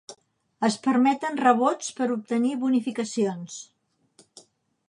[0.67, 3.63] Es permeten rebots per obtenir bonificacions.